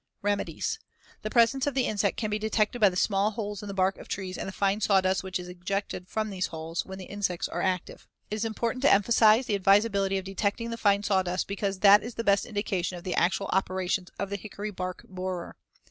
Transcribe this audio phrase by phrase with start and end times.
[0.23, 0.79] Remedies:
[1.21, 3.99] The presence of the insect can be detected by the small holes in the bark
[3.99, 7.05] of the trees and the fine sawdust which is ejected from these holes, when the
[7.05, 8.07] insects are active.
[8.31, 12.15] It is important to emphasize the advisability of detecting the fine sawdust because that is
[12.15, 15.55] the best indication of the actual operations of the hickory bark borer.